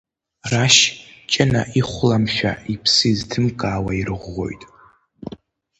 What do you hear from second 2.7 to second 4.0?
иԥсы изҭымкаауа